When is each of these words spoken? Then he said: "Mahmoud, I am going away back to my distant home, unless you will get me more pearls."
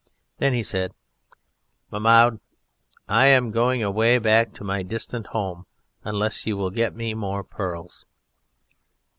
Then 0.39 0.53
he 0.53 0.63
said: 0.63 0.95
"Mahmoud, 1.91 2.39
I 3.07 3.27
am 3.27 3.51
going 3.51 3.83
away 3.83 4.17
back 4.17 4.51
to 4.53 4.63
my 4.63 4.81
distant 4.81 5.27
home, 5.27 5.67
unless 6.03 6.47
you 6.47 6.57
will 6.57 6.71
get 6.71 6.95
me 6.95 7.13
more 7.13 7.43
pearls." 7.43 8.07